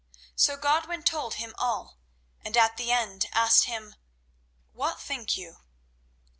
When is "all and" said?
1.59-2.57